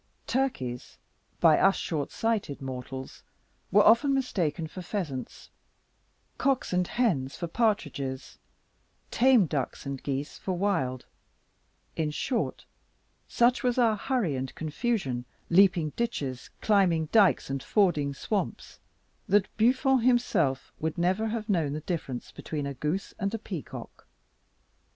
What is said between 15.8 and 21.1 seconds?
ditches, climbing dykes, and fording swamps that Buffon himself would